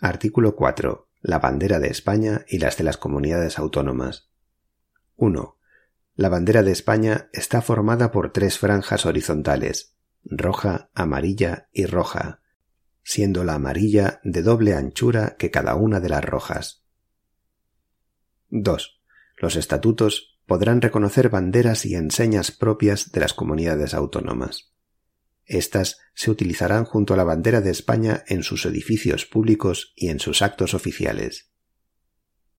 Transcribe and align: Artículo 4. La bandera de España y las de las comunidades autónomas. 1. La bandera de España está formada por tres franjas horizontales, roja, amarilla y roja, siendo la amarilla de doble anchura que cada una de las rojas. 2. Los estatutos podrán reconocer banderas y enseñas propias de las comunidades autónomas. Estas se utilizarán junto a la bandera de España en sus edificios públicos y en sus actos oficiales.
Artículo 0.00 0.56
4. 0.56 1.08
La 1.22 1.38
bandera 1.38 1.78
de 1.78 1.88
España 1.88 2.44
y 2.48 2.58
las 2.58 2.76
de 2.76 2.84
las 2.84 2.96
comunidades 2.96 3.58
autónomas. 3.58 4.28
1. 5.16 5.56
La 6.16 6.28
bandera 6.28 6.62
de 6.64 6.72
España 6.72 7.28
está 7.32 7.62
formada 7.62 8.10
por 8.10 8.32
tres 8.32 8.58
franjas 8.58 9.06
horizontales, 9.06 9.94
roja, 10.24 10.90
amarilla 10.94 11.68
y 11.72 11.86
roja, 11.86 12.40
siendo 13.04 13.44
la 13.44 13.54
amarilla 13.54 14.20
de 14.24 14.42
doble 14.42 14.74
anchura 14.74 15.36
que 15.38 15.52
cada 15.52 15.76
una 15.76 16.00
de 16.00 16.08
las 16.08 16.24
rojas. 16.24 16.84
2. 18.50 19.00
Los 19.38 19.56
estatutos 19.56 20.40
podrán 20.44 20.82
reconocer 20.82 21.28
banderas 21.28 21.86
y 21.86 21.94
enseñas 21.94 22.50
propias 22.50 23.12
de 23.12 23.20
las 23.20 23.32
comunidades 23.32 23.94
autónomas. 23.94 24.73
Estas 25.46 25.98
se 26.14 26.30
utilizarán 26.30 26.84
junto 26.84 27.14
a 27.14 27.16
la 27.16 27.24
bandera 27.24 27.60
de 27.60 27.70
España 27.70 28.24
en 28.26 28.42
sus 28.42 28.66
edificios 28.66 29.26
públicos 29.26 29.92
y 29.96 30.08
en 30.08 30.20
sus 30.20 30.42
actos 30.42 30.74
oficiales. 30.74 31.53